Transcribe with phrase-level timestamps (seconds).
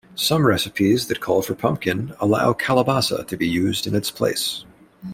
[0.15, 4.65] Some recipes that call for pumpkin allow calabaza to be used in its place.